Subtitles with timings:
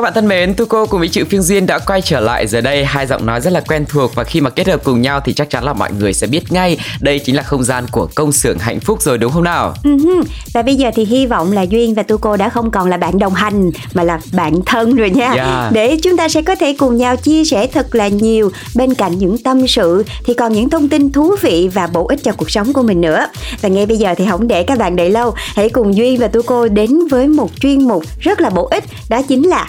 [0.00, 2.60] Các bạn thân mến, Tuko cùng với chị Phương Duyên đã quay trở lại giờ
[2.60, 5.20] đây hai giọng nói rất là quen thuộc và khi mà kết hợp cùng nhau
[5.24, 8.08] thì chắc chắn là mọi người sẽ biết ngay đây chính là không gian của
[8.14, 9.74] công xưởng hạnh phúc rồi đúng không nào?
[9.84, 10.22] Ừ
[10.54, 13.18] Và bây giờ thì hy vọng là Duyên và Tuko đã không còn là bạn
[13.18, 15.32] đồng hành mà là bạn thân rồi nha.
[15.32, 15.72] Yeah.
[15.72, 19.18] Để chúng ta sẽ có thể cùng nhau chia sẻ thật là nhiều bên cạnh
[19.18, 22.50] những tâm sự thì còn những thông tin thú vị và bổ ích cho cuộc
[22.50, 23.26] sống của mình nữa.
[23.62, 26.28] Và ngay bây giờ thì không để các bạn đợi lâu, hãy cùng Duyên và
[26.28, 29.68] Tuko đến với một chuyên mục rất là bổ ích đó chính là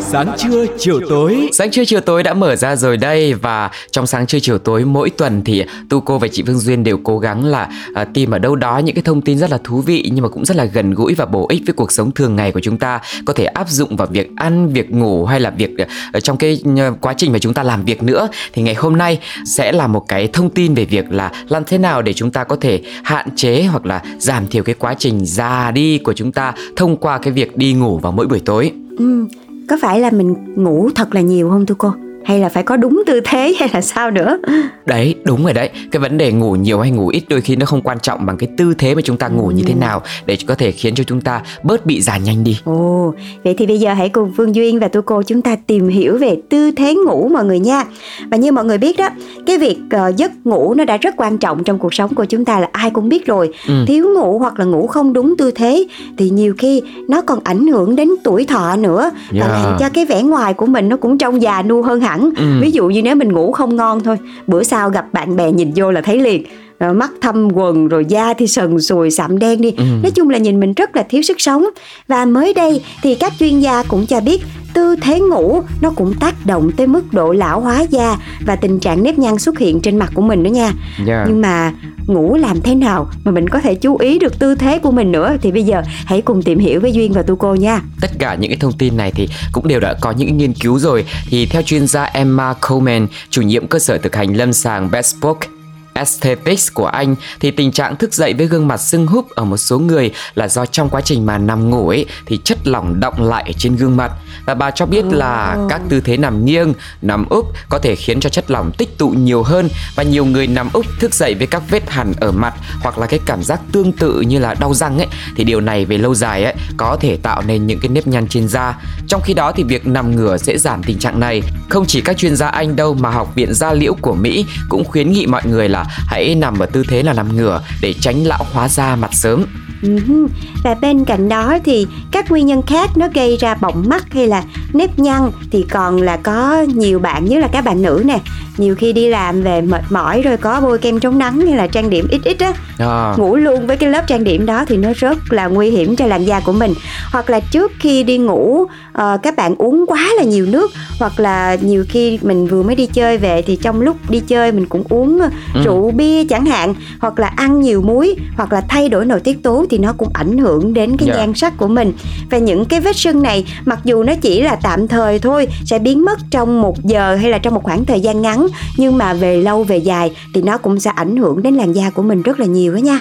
[0.00, 1.48] Sáng trưa, chiều tối.
[1.52, 4.84] Sáng trưa chiều tối đã mở ra rồi đây và trong sáng trưa chiều tối
[4.84, 8.38] mỗi tuần thì Tuko và chị Phương Duyên đều cố gắng là à, tìm ở
[8.38, 10.64] đâu đó những cái thông tin rất là thú vị nhưng mà cũng rất là
[10.64, 13.00] gần gũi và bổ ích với cuộc sống thường ngày của chúng ta.
[13.24, 15.70] Có thể áp dụng vào việc ăn, việc ngủ hay là việc
[16.12, 18.28] ở trong cái ờ, quá trình mà chúng ta làm việc nữa.
[18.52, 21.78] Thì ngày hôm nay sẽ là một cái thông tin về việc là làm thế
[21.78, 25.26] nào để chúng ta có thể hạn chế hoặc là giảm thiểu cái quá trình
[25.26, 28.72] già đi của chúng ta thông qua cái việc đi ngủ vào mỗi buổi tối.
[28.98, 29.26] Ừ,
[29.68, 31.92] có phải là mình ngủ thật là nhiều không thưa cô?
[32.24, 34.38] Hay là phải có đúng tư thế hay là sao nữa?
[34.86, 35.70] Đấy, đúng rồi đấy.
[35.90, 38.36] Cái vấn đề ngủ nhiều hay ngủ ít đôi khi nó không quan trọng bằng
[38.36, 41.04] cái tư thế mà chúng ta ngủ như thế nào để có thể khiến cho
[41.04, 42.58] chúng ta bớt bị già nhanh đi.
[42.64, 43.14] Ồ,
[43.44, 46.18] vậy thì bây giờ hãy cùng Phương Duyên và tu cô chúng ta tìm hiểu
[46.18, 47.84] về tư thế ngủ mọi người nha.
[48.30, 49.08] Và như mọi người biết đó,
[49.46, 52.44] cái việc ờ, giấc ngủ nó đã rất quan trọng trong cuộc sống của chúng
[52.44, 53.50] ta là ai cũng biết rồi.
[53.68, 53.74] Ừ.
[53.86, 55.86] Thiếu ngủ hoặc là ngủ không đúng tư thế
[56.18, 59.50] thì nhiều khi nó còn ảnh hưởng đến tuổi thọ nữa và Yeah.
[59.64, 62.13] làm cho cái vẻ ngoài của mình nó cũng trông già nua hơn hẳn.
[62.36, 62.44] Ừ.
[62.60, 64.16] Ví dụ như nếu mình ngủ không ngon thôi,
[64.46, 66.42] bữa sau gặp bạn bè nhìn vô là thấy liền.
[66.78, 69.84] Ờ, mắt thâm quần rồi da thì sần sùi sạm đen đi Ừ.
[70.02, 71.64] nói chung là nhìn mình rất là thiếu sức sống
[72.08, 74.42] và mới đây thì các chuyên gia cũng cho biết
[74.74, 78.78] tư thế ngủ nó cũng tác động tới mức độ lão hóa da và tình
[78.80, 80.72] trạng nếp nhăn xuất hiện trên mặt của mình nữa nha
[81.06, 81.28] Yeah.
[81.28, 81.72] nhưng mà
[82.06, 85.12] ngủ làm thế nào mà mình có thể chú ý được tư thế của mình
[85.12, 88.10] nữa thì bây giờ hãy cùng tìm hiểu với duyên và tu cô nha Tất
[88.18, 91.04] cả những cái thông tin này thì cũng đều đã có những nghiên cứu rồi.
[91.28, 95.48] Thì theo chuyên gia Emma Coleman, chủ nhiệm cơ sở thực hành lâm sàng Bespoke
[95.94, 99.56] Aesthetics của anh thì tình trạng thức dậy với gương mặt sưng húp ở một
[99.56, 103.22] số người là do trong quá trình mà nằm ngủ ấy thì chất lỏng đọng
[103.22, 104.12] lại ở trên gương mặt
[104.46, 108.20] và bà cho biết là các tư thế nằm nghiêng, nằm úp có thể khiến
[108.20, 111.46] cho chất lỏng tích tụ nhiều hơn và nhiều người nằm úp thức dậy với
[111.46, 114.74] các vết hằn ở mặt hoặc là cái cảm giác tương tự như là đau
[114.74, 115.06] răng ấy
[115.36, 118.28] thì điều này về lâu dài ấy có thể tạo nên những cái nếp nhăn
[118.28, 118.78] trên da.
[119.08, 121.42] Trong khi đó thì việc nằm ngửa sẽ giảm tình trạng này.
[121.68, 124.84] Không chỉ các chuyên gia Anh đâu mà học viện da liễu của Mỹ cũng
[124.84, 128.24] khuyến nghị mọi người là hãy nằm ở tư thế là nằm ngửa để tránh
[128.24, 129.44] lão hóa da mặt sớm.
[129.84, 130.26] Ừm,
[130.64, 134.26] Và bên cạnh đó thì các nguyên nhân khác nó gây ra bọng mắt hay
[134.26, 138.18] là nếp nhăn thì còn là có nhiều bạn nhất là các bạn nữ nè
[138.56, 141.66] nhiều khi đi làm về mệt mỏi rồi có bôi kem chống nắng hay là
[141.66, 144.76] trang điểm ít ít á À, ngủ luôn với cái lớp trang điểm đó thì
[144.76, 146.74] nó rất là nguy hiểm cho làn da của mình.
[147.12, 151.20] Hoặc là trước khi đi ngủ ờ, các bạn uống quá là nhiều nước hoặc
[151.20, 154.66] là nhiều khi mình vừa mới đi chơi về thì trong lúc đi chơi mình
[154.66, 155.18] cũng uống
[155.54, 155.60] Ừ.
[155.64, 159.42] rượu bia chẳng hạn hoặc là ăn nhiều muối hoặc là thay đổi nội tiết
[159.42, 161.16] tố thì nó cũng ảnh hưởng đến cái Dạ.
[161.16, 161.92] nhan sắc của mình
[162.30, 165.78] và những cái vết sưng này mặc dù nó chỉ là tạm thời thôi sẽ
[165.78, 169.14] biến mất trong một giờ hay là trong một khoảng thời gian ngắn nhưng mà
[169.14, 172.22] về lâu về dài thì nó cũng sẽ ảnh hưởng đến làn da của mình
[172.22, 172.98] rất là nhiều đó nha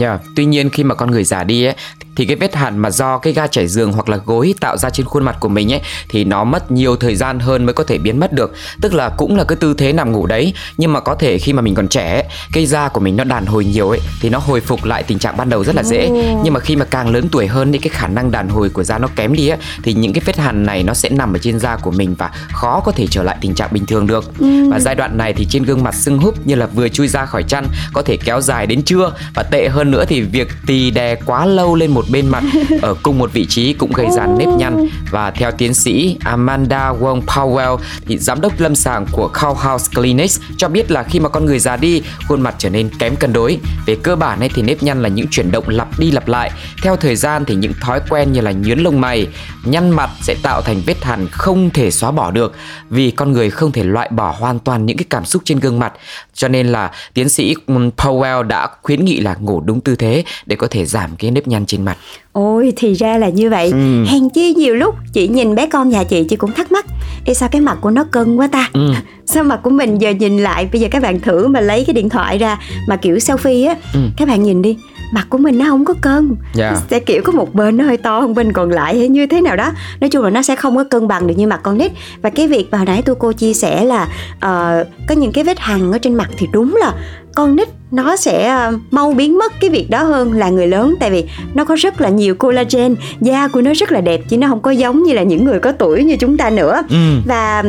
[0.00, 0.20] Yeah.
[0.36, 1.74] Tuy nhiên khi mà con người già đi ấy,
[2.20, 4.90] thì cái vết hằn mà do cái ga trải giường hoặc là gối tạo ra
[4.90, 7.84] trên khuôn mặt của mình ấy thì nó mất nhiều thời gian hơn mới có
[7.84, 8.52] thể biến mất được.
[8.80, 11.52] Tức là cũng là cái tư thế nằm ngủ đấy nhưng mà có thể khi
[11.52, 12.22] mà mình còn trẻ
[12.52, 15.18] cái da của mình nó đàn hồi nhiều ấy thì nó hồi phục lại tình
[15.18, 16.10] trạng ban đầu rất là dễ.
[16.44, 18.84] Nhưng mà khi mà càng lớn tuổi hơn thì cái khả năng đàn hồi của
[18.84, 21.38] da nó kém đi ấy thì những cái vết hằn này nó sẽ nằm ở
[21.38, 24.32] trên da của mình và khó có thể trở lại tình trạng bình thường được.
[24.70, 27.26] Và giai đoạn này thì trên gương mặt sưng húp như là vừa chui ra
[27.26, 29.12] khỏi chăn có thể kéo dài đến trưa.
[29.34, 32.44] Và tệ hơn nữa thì việc tì đè quá lâu lên một bên mặt,
[32.82, 34.88] ở cùng một vị trí cũng gây ra nếp nhăn.
[35.10, 39.90] Và theo tiến sĩ Amanda Wong Powell, thì giám đốc lâm sàng của Cow House
[39.94, 43.16] Clinics cho biết là khi mà con người già đi, khuôn mặt trở nên kém
[43.16, 43.58] cân đối.
[43.86, 46.50] Về cơ bản ấy thì nếp nhăn là những chuyển động lặp đi lặp lại.
[46.82, 49.28] Theo thời gian thì những thói quen như là nhướn lông mày,
[49.64, 52.52] nhăn mặt sẽ tạo thành vết hằn không thể xóa bỏ được,
[52.90, 55.78] vì con người không thể loại bỏ hoàn toàn những cái cảm xúc trên gương
[55.78, 55.92] mặt.
[56.34, 57.54] Cho nên là tiến sĩ
[57.96, 61.48] Powell đã khuyến nghị là ngủ đúng tư thế để có thể giảm cái nếp
[61.48, 61.89] nhăn trên mặt.
[62.32, 64.04] Ôi thì ra là như vậy Ừ.
[64.08, 66.86] Hèn chi nhiều lúc chị nhìn bé con nhà chị Chị cũng thắc mắc
[67.24, 68.92] Ê sao cái mặt của nó cân quá ta Ừ.
[69.26, 71.94] Sao mặt của mình giờ nhìn lại Bây giờ các bạn thử mà lấy cái
[71.94, 72.58] điện thoại ra
[72.88, 74.00] Mà kiểu selfie á Ừ.
[74.16, 74.76] Các bạn nhìn đi
[75.12, 76.36] Mặt của mình nó không có cân.
[76.54, 76.70] Dạ.
[76.70, 79.26] Nó Sẽ kiểu có một bên nó hơi to hơn bên còn lại hay như
[79.26, 79.72] thế nào đó.
[80.00, 81.92] Nói chung là nó sẽ không có cân bằng được như mặt con nít.
[82.22, 84.08] Và cái việc mà hồi nãy tôi cô chia sẻ là
[84.40, 86.94] ờ, Có những cái vết hằn ở trên mặt thì đúng là
[87.34, 90.94] con nít nó sẽ ờ, mau biến mất cái việc đó hơn là người lớn.
[91.00, 91.24] Tại vì
[91.54, 94.60] nó có rất là nhiều collagen da của nó rất là đẹp chứ nó không
[94.60, 96.82] có giống như là những người có tuổi như chúng ta nữa.
[96.90, 96.96] Ừ.
[97.26, 97.62] và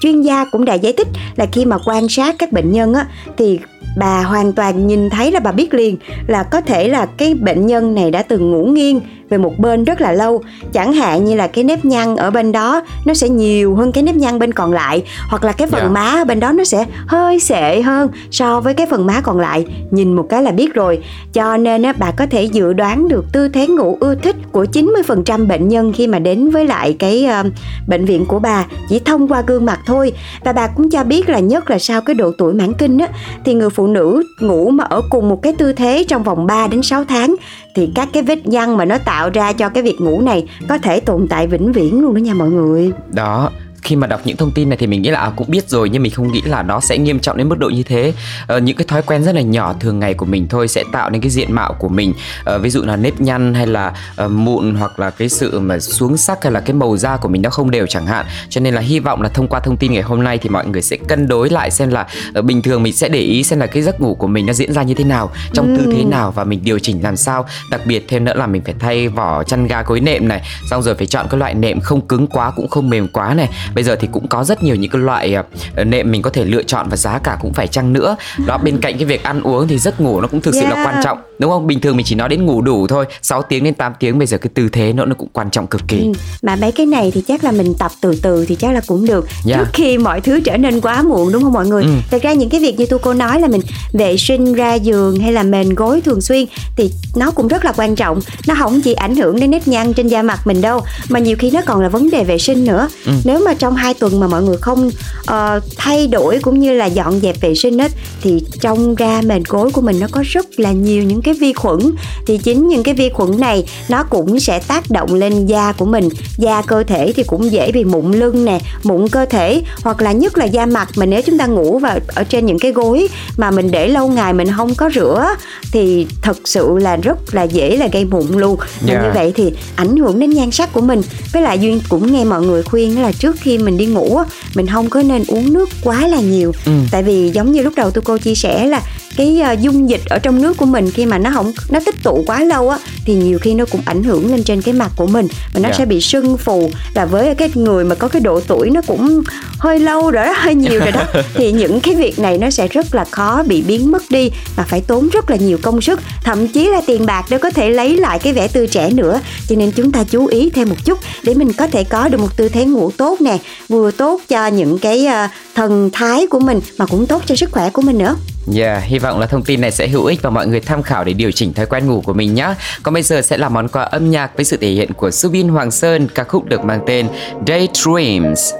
[0.00, 3.06] chuyên gia cũng đã giải thích là khi mà quan sát các bệnh nhân á
[3.36, 3.58] thì
[3.96, 5.96] bà hoàn toàn nhìn thấy là bà biết liền
[6.26, 9.00] là có thể là cái bệnh nhân này đã từng ngủ nghiêng
[9.30, 10.42] về một bên rất là lâu.
[10.72, 14.02] Chẳng hạn như là cái nếp nhăn ở bên đó nó sẽ nhiều hơn cái
[14.02, 15.88] nếp nhăn bên còn lại hoặc là cái phần Dạ.
[15.88, 19.40] má ở bên đó nó sẽ hơi sệ hơn so với cái phần má còn
[19.40, 19.66] lại.
[19.90, 20.98] Nhìn một cái là biết rồi.
[21.32, 24.66] Cho nên á, bà có thể dự đoán được tư thế ngủ ưa thích của
[24.72, 27.42] 90% bệnh nhân khi mà đến với lại cái ờ,
[27.88, 30.12] bệnh viện của bà chỉ thông qua gương mặt thôi.
[30.44, 33.06] Và bà cũng cho biết là nhất là sau cái độ tuổi mãn kinh á
[33.44, 36.66] thì người phụ nữ ngủ mà ở cùng một cái tư thế trong vòng 3
[36.66, 37.34] đến 6 tháng
[37.74, 40.48] thì các cái vết nhăn mà nó tạo tạo ra cho cái việc ngủ này
[40.68, 42.92] có thể tồn tại vĩnh viễn luôn đó nha mọi người.
[43.12, 43.50] đó
[43.88, 45.90] khi mà đọc những thông tin này thì mình nghĩ là à, cũng biết rồi
[45.90, 48.12] nhưng mình không nghĩ là nó sẽ nghiêm trọng đến mức độ như thế.
[48.46, 51.10] Ờ, những cái thói quen rất là nhỏ thường ngày của mình thôi sẽ tạo
[51.10, 52.14] nên cái diện mạo của mình.
[52.44, 55.78] Ờ, ví dụ là nếp nhăn hay là ờ, mụn hoặc là cái sự mà
[55.78, 58.26] xuống sắc hay là cái màu da của mình nó không đều chẳng hạn.
[58.48, 60.66] Cho nên là hy vọng là thông qua thông tin ngày hôm nay thì mọi
[60.66, 63.60] người sẽ cân đối lại xem là ờ, bình thường mình sẽ để ý xem
[63.60, 66.04] là cái giấc ngủ của mình nó diễn ra như thế nào trong tư thế
[66.04, 67.46] nào và mình điều chỉnh làm sao.
[67.70, 70.82] Đặc biệt thêm nữa là mình phải thay vỏ chăn ga gối nệm này xong
[70.82, 73.48] rồi phải chọn cái loại nệm không cứng quá cũng không mềm quá này
[73.78, 75.34] bây giờ thì cũng có rất nhiều những cái loại
[75.76, 78.16] ờ, nệm mình có thể lựa chọn và giá cả cũng phải chăng nữa
[78.46, 80.68] đó bên cạnh cái việc ăn uống thì giấc ngủ nó cũng thực sự là
[80.74, 80.86] Yeah.
[80.86, 83.64] quan trọng đúng không bình thường mình chỉ nói đến ngủ đủ thôi 6 tiếng
[83.64, 85.96] đến 8 tiếng bây giờ cái tư thế nó nó cũng quan trọng cực kỳ
[85.98, 88.80] Ừ, Mà mấy cái này thì chắc là mình tập từ từ thì chắc là
[88.86, 89.56] cũng được Dạ.
[89.56, 91.88] Trước khi mọi thứ trở nên quá muộn đúng không mọi người Ừ.
[92.10, 93.60] Thật ra những cái việc như tôi cô nói là mình
[93.92, 96.46] vệ sinh ra giường hay là mền gối thường xuyên
[96.76, 99.92] Thì nó cũng rất là quan trọng Nó không chỉ ảnh hưởng đến nếp nhăn
[99.94, 102.64] trên da mặt mình đâu Mà nhiều khi nó còn là vấn đề vệ sinh
[102.64, 103.12] nữa Ừ.
[103.24, 104.90] Nếu mà trong hai tuần mà mọi người không
[105.26, 109.42] ờ, thay đổi cũng như là dọn dẹp vệ sinh hết Thì trong ga mền
[109.48, 111.78] gối của mình nó có rất là nhiều những cái vi khuẩn.
[112.26, 115.84] Thì chính những cái vi khuẩn này nó cũng sẽ tác động lên da của
[115.84, 116.08] mình.
[116.36, 120.12] Da cơ thể thì cũng dễ bị mụn lưng nè mụn cơ thể hoặc là
[120.12, 123.08] nhất là da mặt mà nếu chúng ta ngủ vào ở trên những cái gối
[123.36, 125.26] mà mình để lâu ngày mình không có rửa
[125.72, 128.56] thì thật sự là rất là dễ là gây mụn luôn.
[128.80, 129.04] Và Yeah.
[129.04, 131.02] như vậy thì ảnh hưởng đến nhan sắc của mình.
[131.32, 134.24] Với lại duyên cũng nghe mọi người khuyên là trước khi mình đi ngủ á,
[134.54, 136.72] mình không có nên uống nước quá là nhiều Ừ.
[136.90, 138.82] tại vì giống như lúc đầu tôi cô chia sẻ là
[139.18, 141.94] cái ờ, dung dịch ở trong nước của mình khi mà nó không nó tích
[142.02, 144.90] tụ quá lâu á thì nhiều khi nó cũng ảnh hưởng lên trên cái mặt
[144.96, 145.74] của mình và nó Dạ.
[145.78, 146.70] sẽ bị sưng phù.
[146.94, 149.22] Là với cái người mà có cái độ tuổi nó cũng
[149.58, 152.68] hơi lâu rồi đó hơi nhiều rồi đó thì những cái việc này nó sẽ
[152.68, 156.00] rất là khó bị biến mất đi và phải tốn rất là nhiều công sức
[156.24, 159.20] thậm chí là tiền bạc để có thể lấy lại cái vẻ tươi trẻ nữa.
[159.48, 162.20] Cho nên chúng ta chú ý thêm một chút để mình có thể có được
[162.20, 166.40] một tư thế ngủ tốt nè vừa tốt cho những cái ờ, thần thái của
[166.40, 168.16] mình mà cũng tốt cho sức khỏe của mình nữa
[168.54, 171.04] Yeah, hy vọng là thông tin này sẽ hữu ích và mọi người tham khảo
[171.04, 172.54] để điều chỉnh thói quen ngủ của mình nhé.
[172.82, 175.48] Còn bây giờ sẽ là món quà âm nhạc với sự thể hiện của Subin
[175.48, 177.08] Hoàng Sơn, ca khúc được mang tên
[177.46, 178.52] Daydreams.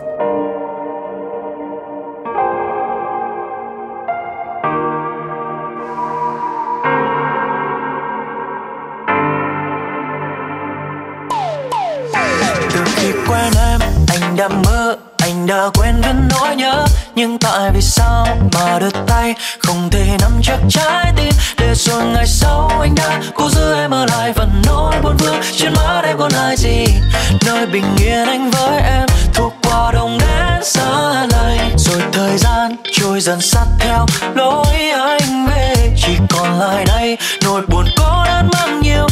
[12.74, 14.77] từ khi quen em anh đã mơ
[15.48, 16.86] đã quen với nỗi nhớ.
[17.14, 19.34] Nhưng tại vì sao mà đưa tay?
[19.58, 21.32] Không thể nắm chắc trái tim.
[21.58, 24.32] Để rồi ngày sau anh đã cố giữ em ở lại.
[24.32, 26.86] Và nỗi buồn vương, trên má em còn lại gì?
[27.46, 32.76] Nơi bình yên anh với em, thuộc qua đông đến xa lầy rồi thời gian
[32.92, 35.74] trôi dần sát theo lối anh về.
[35.96, 39.06] Chỉ còn lại đây, nỗi buồn có đớn mang nhiều.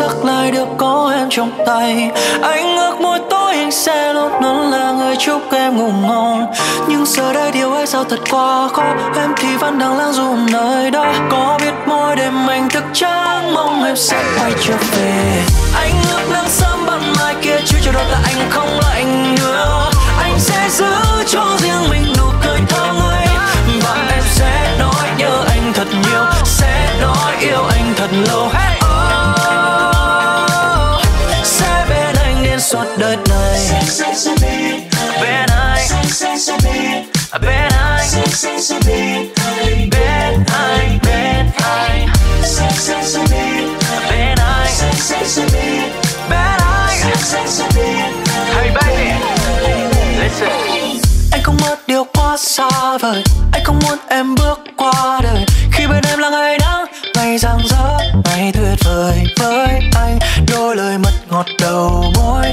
[0.00, 2.10] Giấc lại được có em trong tay.
[2.42, 6.46] Anh ước mỗi tối anh sẽ luôn luôn là người chúc em ngủ ngon.
[6.88, 8.82] Nhưng giờ đây điều ấy sao thật quá khó?
[9.16, 11.06] Em thì vẫn đang lang du nơi đó.
[11.30, 15.42] Có biết mỗi đêm anh thức trắng mong em sẽ quay trở về.
[15.74, 19.90] Anh ước nắng sớm ban mai kia chưa chờ đợi là anh không lạnh nữa.
[20.22, 20.94] Anh sẽ giữ
[21.26, 23.26] cho riêng mình nụ cười thơ ngây.
[23.82, 28.48] Và em sẽ nói nhớ anh thật nhiều, sẽ nói yêu anh thật lâu.
[28.52, 28.89] hey!
[33.00, 33.84] Đến đời này.
[35.20, 35.86] Bên anh
[37.40, 39.18] bên anh bên anh bên
[40.52, 41.48] anh bên
[44.38, 44.88] anh
[46.40, 47.00] bên anh
[48.54, 49.10] hey baby
[50.20, 51.00] listen.
[51.32, 53.22] Anh không muốn điều quá xa vời.
[53.52, 55.44] Anh không muốn em bước qua đời.
[55.72, 60.18] Khi bên em là ngày nắng, ngày rạng rỡ, ngày tuyệt vời với anh.
[60.52, 62.49] Đôi lời mật ngọt đầu môi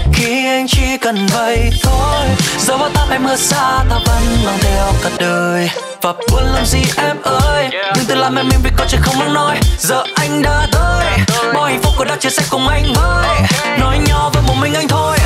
[0.67, 2.25] anh chỉ cần vậy thôi.
[2.59, 5.69] Giờ bao táp em mưa xa ta vẫn mang theo cả đời.
[6.01, 7.69] Và buồn làm gì em ơi?
[7.95, 9.57] Đừng tự làm em im vì có chuyện không muốn nói.
[9.79, 11.05] Giờ anh đã tới.
[11.53, 13.41] Bao hạnh phúc của đã chia sẻ cùng anh với
[13.79, 15.17] nói nhỏ với một mình anh thôi.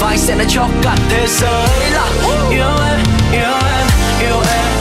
[0.00, 2.08] Và anh sẽ nói cho cả thế giới là
[2.50, 3.00] yêu em
[3.32, 3.86] yêu em
[4.20, 4.73] yêu em.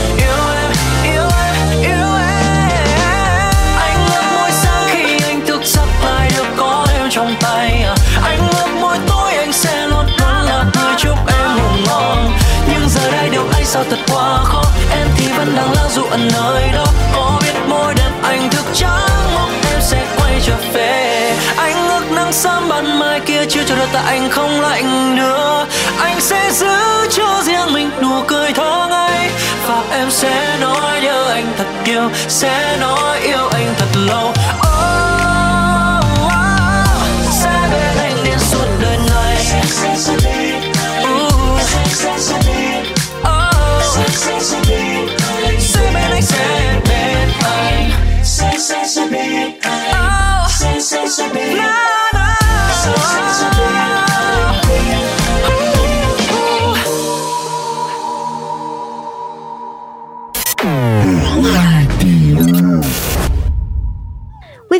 [13.74, 17.54] Sao thật quá khó em thì vẫn đang lao du ở nơi đó có biết
[17.68, 21.36] mỗi đêm anh thức trắng mong em sẽ quay trở về.
[21.58, 25.68] Anh ước nắng sớm ban mai kia chưa cho đợi tại anh không lạnh nữa.
[26.00, 29.30] Anh sẽ giữ cho riêng mình nụ cười thơ ngây.
[29.68, 34.28] Và em sẽ nói nhớ anh thật nhiều sẽ nói yêu anh thật lâu.
[34.28, 34.73] oh,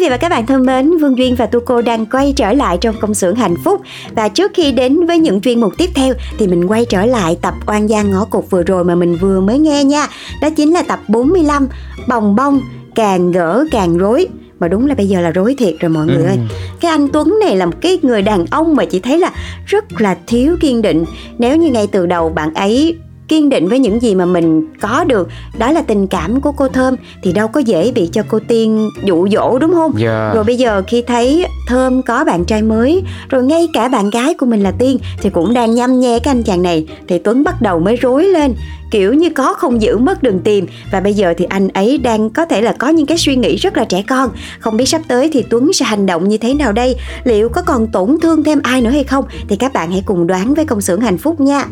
[0.04, 2.78] vị và các bạn thân mến, Vương Duyên và Tu Cô đang quay trở lại
[2.82, 3.82] trong công xưởng hạnh phúc.
[4.16, 7.38] Và trước khi đến với những chuyên mục tiếp theo Thì mình quay trở lại
[7.42, 10.08] tập oan gia ngõ cụt vừa rồi mà mình vừa mới nghe nha.
[10.42, 11.68] Đó chính là tập 45
[12.08, 12.62] Bồng bông,
[12.96, 14.28] càng gỡ càng rối.
[14.60, 16.38] Mà đúng là bây giờ là rối thiệt rồi mọi người ơi.
[16.80, 19.32] Cái anh Tuấn này là một cái người đàn ông mà chị thấy là
[19.66, 21.06] rất là thiếu kiên định.
[21.38, 25.04] Nếu như ngay từ đầu bạn ấy kiên định với những gì mà mình có
[25.04, 25.28] được.
[25.58, 28.90] Đó là tình cảm của cô thơm thì đâu có dễ bị cho cô tiên
[29.04, 29.92] dụ dỗ đúng không?
[30.02, 30.36] Yeah.
[30.36, 34.34] rồi bây giờ khi thấy thơm có bạn trai mới rồi ngay cả bạn gái
[34.34, 37.44] của mình là tiên thì cũng đang nhăm nhe cái anh chàng này thì tuấn
[37.44, 38.56] bắt đầu mới rối lên.
[38.92, 40.68] Kiểu như có không giữ mất đường tìm.
[40.92, 43.56] Và bây giờ thì anh ấy đang có thể là có những cái suy nghĩ
[43.56, 44.30] rất là trẻ con.
[44.60, 46.96] Không biết sắp tới thì tuấn sẽ hành động như thế nào đây?
[47.24, 49.26] Liệu có còn tổn thương thêm ai nữa hay không?
[49.48, 51.66] Thì các bạn hãy cùng đoán với công xưởng hạnh phúc nha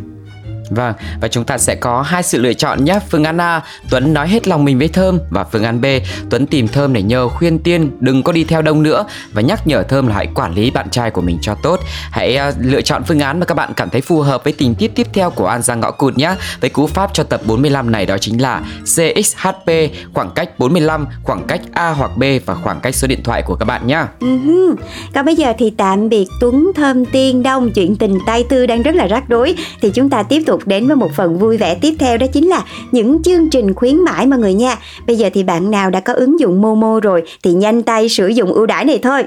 [0.72, 3.00] Vâng, và chúng ta sẽ có hai sự lựa chọn nhé.
[3.10, 5.86] Phương án A, Tuấn nói hết lòng mình với Thơm và phương án B,
[6.30, 9.68] Tuấn tìm Thơm để nhờ khuyên Tiên đừng có đi theo đông nữa và nhắc
[9.68, 11.80] nhở Thơm là hãy quản lý bạn trai của mình cho tốt.
[12.12, 14.76] Hãy uh, lựa chọn phương án mà các bạn cảm thấy phù hợp với tình
[14.76, 16.36] tiết tiếp theo của An Giang Ngõ Cụt nhé.
[16.62, 18.62] Với cú pháp cho tập 45 này đó chính là
[18.96, 19.72] CXHP,
[20.14, 23.56] khoảng cách 45, khoảng cách A hoặc B và khoảng cách số điện thoại của
[23.56, 24.04] các bạn nhé.
[24.20, 24.76] Ừm,
[25.14, 28.82] Còn bây giờ thì tạm biệt Tuấn Thơm Tiên Đông Chuyện tình tay tư đang
[28.82, 31.76] rất là rắc rối Thì chúng ta tiếp tục đến với một phần vui vẻ
[31.76, 34.78] tiếp theo Đó chính là những chương trình khuyến mãi mọi người nha.
[35.08, 38.28] Bây giờ thì bạn nào đã có ứng dụng Momo rồi Thì nhanh tay sử
[38.28, 39.24] dụng ưu đãi này thôi.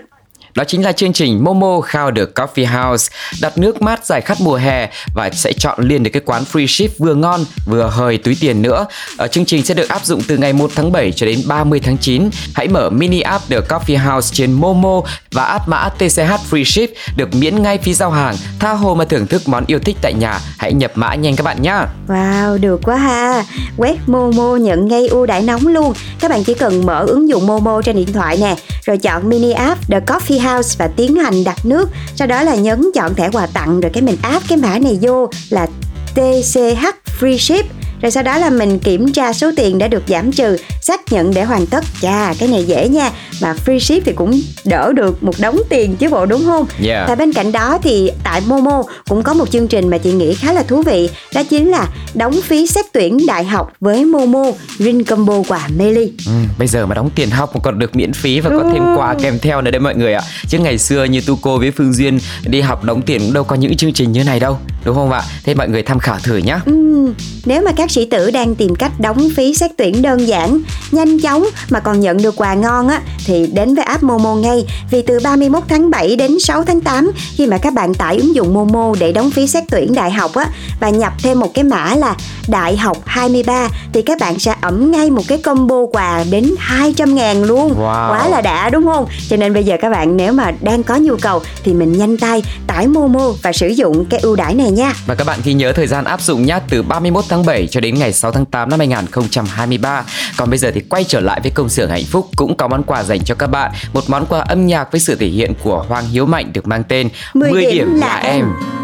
[0.54, 4.40] Đó chính là chương trình Momo khao được Coffee House Đặt nước mát giải khát
[4.40, 8.18] mùa hè Và sẽ chọn liền được cái quán free ship vừa ngon vừa hời
[8.18, 8.86] túi tiền nữa.
[9.16, 11.80] Ở Chương trình sẽ được áp dụng từ ngày 1 tháng 7 cho đến 30
[11.80, 15.00] tháng 9 Hãy mở mini app The Coffee House trên Momo
[15.32, 19.04] Và áp mã TCH Free Ship Được miễn ngay phí giao hàng Tha hồ mà
[19.04, 20.40] thưởng thức món yêu thích tại nhà.
[20.58, 21.76] Hãy nhập mã nhanh các bạn nhé
[22.08, 23.44] Wow, được quá ha.
[23.76, 25.92] Quét Momo nhận ngay ưu đãi nóng luôn.
[26.20, 29.50] Các bạn chỉ cần mở ứng dụng Momo trên điện thoại nè rồi chọn mini
[29.50, 31.88] app The Coffee House và tiến hành đặt nước.
[32.16, 34.98] Sau đó là nhấn chọn thẻ quà tặng rồi cái mình áp cái mã này
[35.00, 35.66] vô là
[36.14, 36.84] TCH
[37.20, 40.56] Free Ship rồi sau đó là mình kiểm tra số tiền đã được giảm trừ
[40.82, 43.10] xác nhận để hoàn tất chà cái này dễ nha
[43.42, 47.08] mà free ship thì cũng đỡ được một đống tiền chứ bộ đúng không Yeah.
[47.08, 50.34] và bên cạnh đó thì tại Momo cũng có một chương trình mà chị nghĩ
[50.34, 54.44] khá là thú vị đó chính là đóng phí xét tuyển đại học với Momo
[54.78, 58.12] Ring Combo quà Meli Ừ, bây giờ mà đóng tiền học mà còn được miễn
[58.12, 60.22] phí và có thêm quà kèm theo nữa đấy mọi người ạ.
[60.48, 63.44] Chứ ngày xưa như tu cô với Phương Duyên đi học đóng tiền cũng đâu
[63.44, 65.22] có những chương trình như này đâu, đúng không ạ?
[65.44, 66.60] Thế mọi người tham khảo thử nhá.
[66.66, 70.60] Ừm, nếu mà các sĩ tử đang tìm cách đóng phí xét tuyển đơn giản,
[70.92, 74.66] nhanh chóng mà còn nhận được quà ngon á thì đến với app Momo ngay
[74.90, 78.34] vì từ 31 tháng 7 đến 6 tháng 8 khi mà các bạn tải ứng
[78.34, 80.46] dụng Momo để đóng phí xét tuyển đại học á
[80.80, 82.16] và nhập thêm một cái mã là
[82.48, 87.14] đại học 23 thì các bạn sẽ ẩm ngay một cái combo quà đến 200
[87.14, 87.74] ngàn luôn.
[87.78, 88.10] Wow.
[88.10, 89.06] Quá là đã đúng không?
[89.28, 92.16] Cho nên bây giờ các bạn nếu mà đang có nhu cầu thì mình nhanh
[92.16, 94.92] tay tải Momo và sử dụng cái ưu đãi này nha.
[95.06, 97.80] Và các bạn ghi nhớ thời gian áp dụng nhá từ 31 tháng 7 cho
[97.80, 100.04] đến ngày 6 tháng 8 năm 2023.
[100.36, 102.82] Còn bây giờ thì quay trở lại với công xưởng hạnh phúc cũng có món
[102.82, 105.84] quà dành cho các bạn, một món quà âm nhạc với sự thể hiện của
[105.88, 108.44] Hoàng Hiếu Mạnh được mang tên 10 điểm là em.
[108.44, 108.83] anh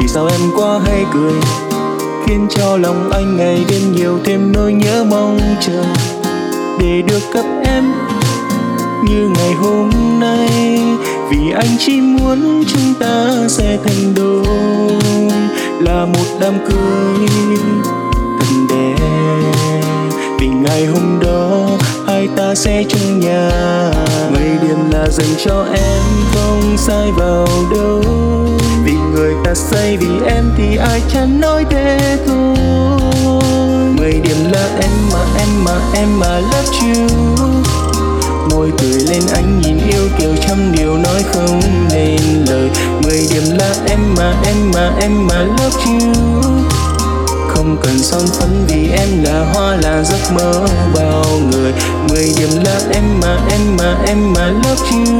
[0.00, 1.32] vì sao em quá hay cười?
[2.26, 5.84] Khiến cho lòng anh ngày đêm nhiều thêm nỗi nhớ mong chờ.
[6.78, 7.92] Để được gặp em
[9.04, 9.90] như ngày hôm
[10.20, 10.48] nay.
[11.30, 14.44] Vì anh chỉ muốn chúng ta sẽ thành đôi,
[15.80, 17.28] là một đám cưới
[18.38, 18.96] thật đẹp.
[20.40, 21.59] Vì ngày hôm đó
[22.20, 23.50] mai ta sẽ chung nhà.
[24.30, 26.02] Mười điểm là dành cho em,
[26.34, 28.02] không sai vào đâu.
[28.84, 32.56] Vì người ta say, vì em thì ai chẳng nói thế thôi.
[33.96, 37.06] Mười điểm là em mà em mà em mà love you.
[38.50, 41.60] Môi cười lên anh nhìn yêu kiểu trăm điều nói không
[41.92, 42.70] nên lời.
[43.02, 46.29] Mười điểm là em mà em mà em mà love you
[47.60, 51.72] không cần son phấn vì em là hoa, là giấc mơ bao người.
[52.08, 55.18] Mười điểm là em mà em mà em mà love you.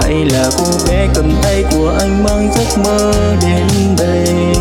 [0.00, 4.54] Hay là cô bé cầm tay của anh mang giấc mơ đến đây?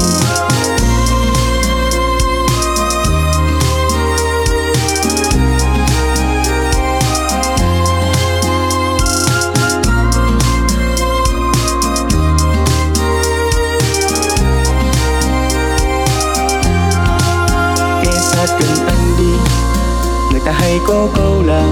[20.87, 21.63] Có câu là,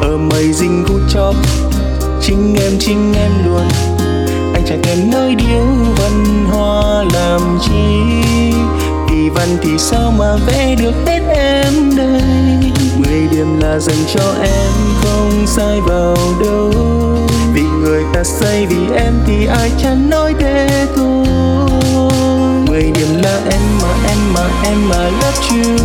[0.00, 1.34] ở mây rình hút chóp
[2.22, 3.68] chính em chính em luôn.
[4.54, 5.64] Anh chẳng thèm nói điếu
[5.96, 7.72] văn hoa làm chi?
[9.08, 12.22] Kỳ văn thì sao mà vẽ được hết em đây?
[12.96, 16.72] Mười điểm là dành cho em, không sai vào đâu.
[17.52, 21.26] Vì người ta say, vì em thì ai chẳng nói thế thôi.
[22.66, 25.76] Mười điểm là em mà em mà em mà love you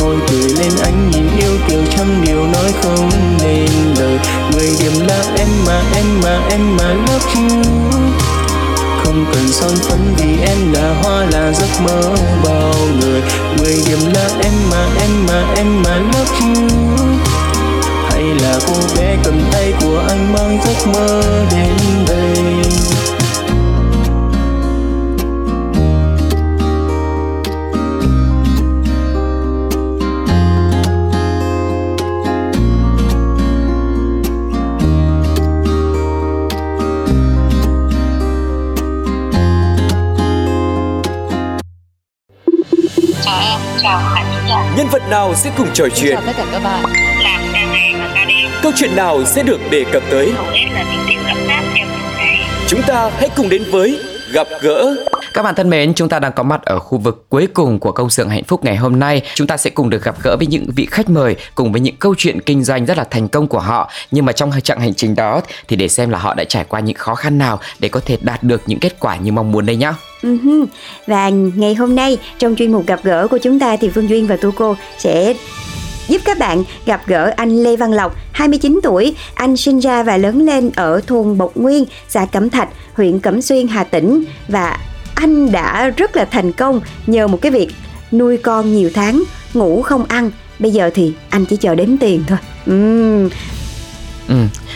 [0.00, 3.10] môi cười lên anh nhìn yêu kiều trăm điều nói không
[3.42, 4.18] nên lời.
[4.52, 7.62] Mười điểm là em mà em mà em mà love you.
[9.04, 13.22] Không cần son phấn vì em là hoa, là giấc mơ bao người.
[13.58, 16.78] Mười điểm là em mà em mà em mà love you.
[18.10, 21.74] Hay là cô bé cầm tay của anh mang giấc mơ đến
[22.06, 22.44] đây?
[43.24, 46.14] Chào em chào khán giả Nhân vật nào sẽ cùng trò chuyện?
[46.14, 46.84] chào tất cả các bạn.
[47.22, 48.50] Làm ca này và ca đêm.
[48.62, 50.32] Câu chuyện nào sẽ được đề cập tới?
[50.36, 52.40] hầu hết là tình tiết ấm áp theo từng ngày.
[52.68, 54.00] Chúng ta hãy cùng đến với
[54.32, 54.94] Gặp gỡ
[55.34, 57.92] các bạn thân mến, chúng ta đang có mặt ở khu vực cuối cùng của
[57.92, 59.22] công xưởng hạnh phúc ngày hôm nay.
[59.34, 61.96] Chúng ta sẽ cùng được gặp gỡ với những vị khách mời cùng với những
[61.96, 63.90] câu chuyện kinh doanh rất là thành công của họ.
[64.10, 66.80] Nhưng mà trong chặng hành trình đó thì để xem là họ đã trải qua
[66.80, 69.66] những khó khăn nào để có thể đạt được những kết quả như mong muốn
[69.66, 69.94] đây nhá.
[70.22, 70.66] Uh-huh.
[71.06, 74.26] Và ngày hôm nay trong chuyên mục gặp gỡ của chúng ta thì Phương Duyên
[74.26, 75.34] và Tu Cô sẽ
[76.08, 79.14] giúp các bạn gặp gỡ anh Lê Văn Lộc, 29 tuổi.
[79.34, 83.42] Anh sinh ra và lớn lên ở thôn Bộc Nguyên, xã Cẩm Thạch, huyện Cẩm
[83.42, 84.78] Xuyên, Hà Tĩnh và
[85.14, 87.68] anh đã rất là thành công nhờ một cái việc
[88.12, 89.24] nuôi con nhiều tháng,
[89.54, 90.30] ngủ không ăn.
[90.58, 92.38] Bây giờ thì anh chỉ chờ đếm tiền thôi.
[92.70, 93.28] Uhm,
[94.28, 94.34] Ừ,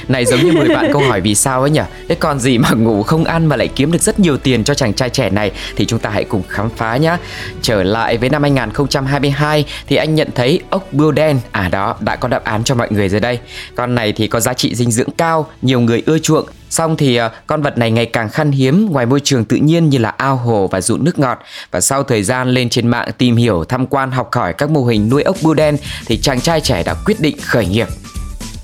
[0.08, 1.80] này giống như mười bạn câu hỏi vì sao ấy nhỉ?
[2.08, 4.74] Thế còn gì mà ngủ không ăn mà lại kiếm được rất nhiều tiền cho
[4.74, 7.18] chàng trai trẻ này thì chúng ta hãy cùng khám phá nhá.
[7.62, 12.16] Trở lại với năm 2022 thì anh nhận thấy ốc bươu đen, à đó, đã
[12.16, 13.38] có đáp án cho mọi người rồi đây.
[13.74, 16.46] Con này thì có giá trị dinh dưỡng cao, nhiều người ưa chuộng.
[16.70, 19.88] Xong thì ờ, con vật này ngày càng khan hiếm ngoài môi trường tự nhiên
[19.88, 21.38] như là ao hồ và ruộng nước ngọt.
[21.70, 24.84] Và sau thời gian lên trên mạng tìm hiểu, tham quan, học hỏi các mô
[24.84, 25.76] hình nuôi ốc bươu đen
[26.06, 27.88] thì chàng trai trẻ đã quyết định khởi nghiệp.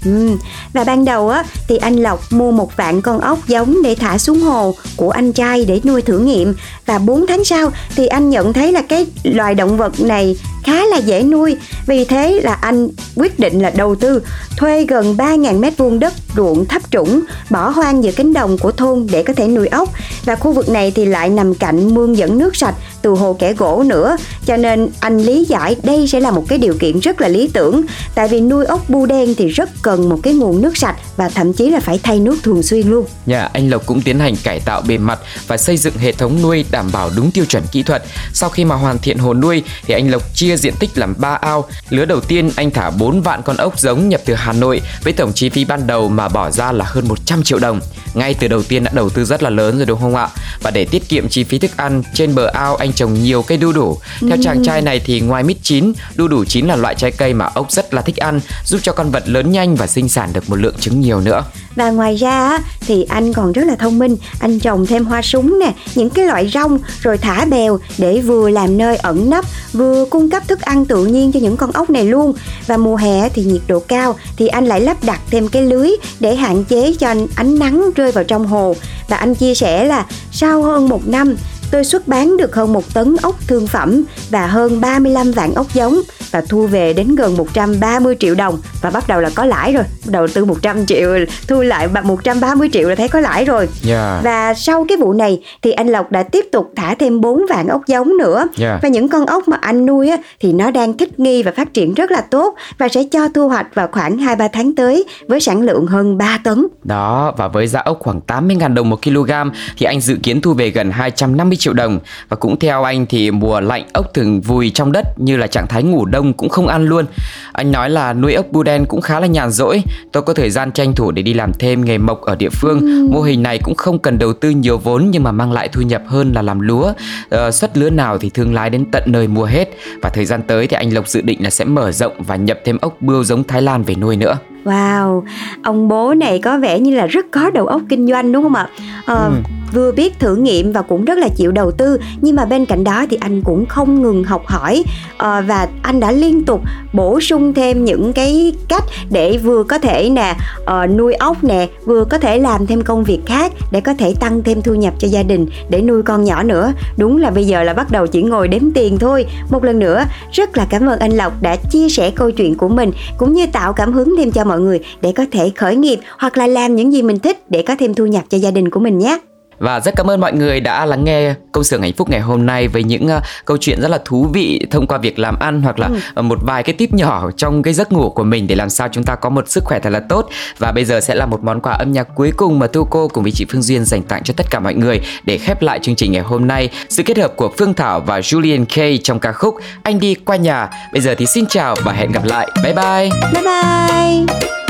[0.04, 0.36] Ừ.
[0.72, 4.18] Và ban đầu á, thì anh Lộc mua một vạn con ốc giống để thả
[4.18, 6.54] xuống hồ của anh trai để nuôi thử nghiệm
[6.86, 10.86] và 4 tháng sau thì anh nhận thấy là cái loài động vật này khá
[10.86, 11.56] là dễ nuôi.
[11.86, 14.22] Vì thế là anh quyết định là đầu tư,
[14.56, 18.72] thuê gần 3.000 mét vuông đất ruộng thấp trũng, bỏ hoang giữa cánh đồng của
[18.72, 19.88] thôn để có thể nuôi ốc
[20.24, 23.52] và khu vực này thì lại nằm cạnh mương dẫn nước sạch từ hồ kẻ
[23.52, 27.20] gỗ nữa cho nên anh lý giải đây sẽ là một cái điều kiện rất
[27.20, 27.82] là lý tưởng
[28.14, 30.96] tại vì nuôi ốc bu đen thì rất cần cần một cái nguồn nước sạch
[31.16, 34.18] và thậm chí là phải thay nước thường xuyên luôn Nhà anh Lộc cũng tiến
[34.18, 37.44] hành cải tạo bề mặt và xây dựng hệ thống nuôi đảm bảo đúng tiêu
[37.44, 38.02] chuẩn kỹ thuật.
[38.32, 41.34] Sau khi mà hoàn thiện hồ nuôi thì anh Lộc chia diện tích làm 3
[41.34, 41.64] ao.
[41.90, 45.12] Lứa đầu tiên anh thả 4 vạn con ốc giống nhập từ Hà Nội với
[45.12, 47.80] tổng chi phí ban đầu mà bỏ ra là hơn 100 triệu đồng.
[48.14, 50.28] Ngay từ đầu tiên đã đầu tư rất là lớn rồi đúng không ạ?
[50.62, 53.58] Và để tiết kiệm chi phí thức ăn, trên bờ ao anh trồng nhiều cây
[53.58, 53.98] đu đủ.
[54.20, 57.34] Theo chàng trai này thì ngoài mít chín, đu đủ chín là loại trái cây
[57.34, 60.32] mà ốc rất là thích ăn, giúp cho con vật lớn nhanh và sinh sản
[60.32, 61.44] được một lượng trứng nhiều nữa.
[61.76, 64.16] Và ngoài ra thì anh còn rất là thông minh.
[64.38, 68.50] Anh trồng thêm hoa súng nè, Những cái loại rong, rồi thả bèo Để vừa
[68.50, 71.90] làm nơi ẩn nấp, Vừa cung cấp thức ăn tự nhiên cho những con ốc
[71.90, 72.32] này luôn.
[72.66, 75.90] Và mùa hè thì nhiệt độ cao Thì anh lại lắp đặt thêm cái lưới
[76.20, 78.76] Để hạn chế cho ánh nắng rơi vào trong hồ.
[79.08, 81.36] Và anh chia sẻ là Sau hơn một năm
[81.74, 85.66] tôi xuất bán được hơn một tấn ốc thương phẩm và hơn 35 vạn ốc
[85.74, 89.72] giống và thu về đến gần 130 triệu đồng và bắt đầu là có lãi
[89.72, 91.10] rồi đầu tư 100 triệu
[91.48, 94.24] thu lại 130 triệu là thấy có lãi rồi Yeah.
[94.24, 97.68] và sau cái vụ này thì anh Lộc đã tiếp tục thả thêm 4 vạn
[97.68, 98.82] ốc giống nữa Yeah.
[98.82, 101.74] và những con ốc mà anh nuôi á, thì nó đang thích nghi và phát
[101.74, 105.40] triển rất là tốt và sẽ cho thu hoạch vào khoảng 2-3 tháng tới với
[105.40, 109.30] sản lượng hơn 3 tấn Đó, và với giá ốc khoảng 80.000 đồng một kg
[109.76, 111.98] thì anh dự kiến thu về gần 250 triệu đồng.
[112.28, 115.66] Và cũng theo anh thì mùa lạnh ốc thường vùi trong đất như là trạng
[115.66, 117.04] thái ngủ đông cũng không ăn luôn.
[117.52, 119.82] Anh nói là nuôi ốc bu đen cũng khá là nhàn rỗi.
[120.12, 123.08] Tôi có thời gian tranh thủ để đi làm thêm nghề mộc ở địa phương.
[123.12, 125.82] Mô hình này cũng không cần đầu tư nhiều vốn nhưng mà mang lại thu
[125.82, 126.92] nhập hơn là làm lúa.
[127.28, 129.68] Ờ, xuất lứa nào thì thương lái đến tận nơi mua hết.
[130.02, 132.58] Và thời gian tới thì anh Lộc dự định là sẽ mở rộng và nhập
[132.64, 134.36] thêm ốc bươu giống Thái Lan về nuôi nữa.
[134.64, 135.22] Wow,
[135.62, 138.54] ông bố này có vẻ như là rất có đầu óc kinh doanh đúng không
[138.54, 138.68] ạ?
[139.06, 139.30] Ờ,
[139.72, 142.84] Vừa biết thử nghiệm và cũng rất là chịu đầu tư, Nhưng mà bên cạnh
[142.84, 144.84] đó thì anh cũng không ngừng học hỏi
[145.18, 146.60] ờ, Và anh đã liên tục
[146.92, 151.68] bổ sung thêm những cái cách Để vừa có thể nè ờ, nuôi ốc nè,
[151.84, 154.94] Vừa có thể làm thêm công việc khác Để có thể tăng thêm thu nhập
[154.98, 156.72] cho gia đình Để nuôi con nhỏ nữa.
[156.96, 159.26] Đúng là bây giờ là bắt đầu chỉ ngồi đếm tiền thôi.
[159.50, 162.68] Một lần nữa, rất là cảm ơn anh Lộc đã chia sẻ câu chuyện của
[162.68, 165.98] mình, Cũng như tạo cảm hứng thêm cho mọi người Để có thể khởi nghiệp
[166.18, 168.70] hoặc là làm những gì mình thích Để có thêm thu nhập cho gia đình
[168.70, 169.18] của mình nhé.
[169.58, 172.46] Và rất cảm ơn mọi người đã lắng nghe công xưởng hạnh phúc ngày hôm
[172.46, 175.62] nay với những uh, câu chuyện rất là thú vị thông qua việc làm ăn
[175.62, 175.88] hoặc là
[176.20, 178.88] uh, một vài cái tip nhỏ trong cái giấc ngủ của mình để làm sao
[178.92, 180.28] chúng ta có một sức khỏe thật là tốt.
[180.58, 183.08] Và bây giờ sẽ là một món quà âm nhạc cuối cùng mà Tu cô
[183.08, 185.78] cùng với chị Phương Duyên dành tặng cho tất cả mọi người để khép lại
[185.82, 186.68] chương trình ngày hôm nay.
[186.88, 190.36] Sự kết hợp của Phương Thảo và Julian K trong ca khúc Anh đi qua
[190.36, 190.70] nhà.
[190.92, 192.48] Bây giờ thì xin chào và hẹn gặp lại.
[192.62, 193.10] Bye bye.
[193.32, 194.63] Bye bye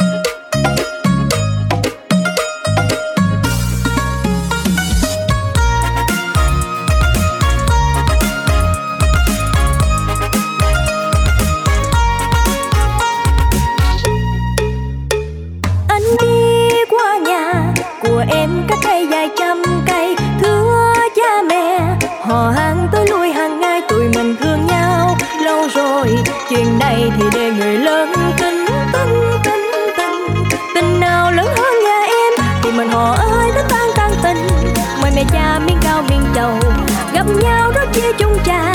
[38.34, 38.74] đó trà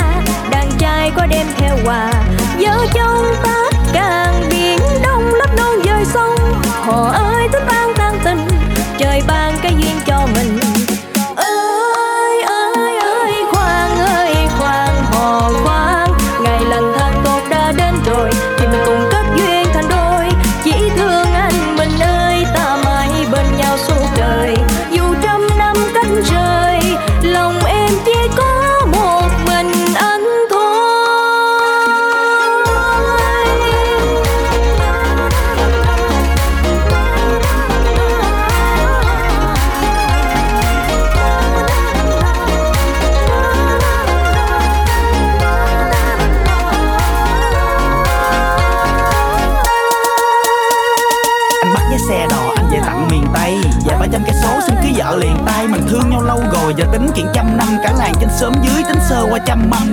[0.50, 2.12] đàn trai có đem theo quà
[2.58, 3.59] vợ chồng ta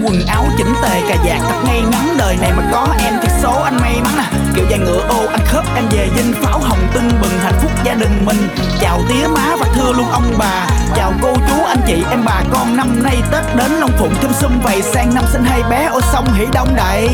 [0.08, 3.30] quần áo chỉnh tề cà vạt thật ngay ngắn đời này mà có em thì
[3.42, 4.32] số anh may mắn à.
[4.56, 7.72] Kiểu dài ngựa ô, anh khớp, em về dinh pháo hồng tưng bừng hạnh phúc
[7.84, 8.50] gia đình mình.
[8.80, 10.68] Chào tía má và thưa luôn ông bà.
[10.96, 14.32] Chào cô chú, anh chị, em bà con năm nay tết đến long phụng thum
[14.34, 17.10] sum vầy, sang năm sinh hai bé ô sông hỉ đông đầy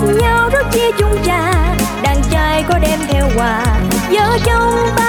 [0.00, 1.52] gặp nhau rất chia chung trà
[2.02, 3.64] đàn trai có đem theo quà,
[4.10, 5.07] vợ chồng ba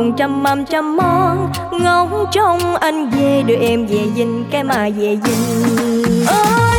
[0.00, 4.64] tiệc tùng trăm mâm trăm món ngóng trông anh về đưa em về dinh cái
[4.64, 6.69] mà về dinh oh.